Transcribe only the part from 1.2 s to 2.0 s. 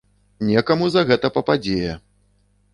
пападзе!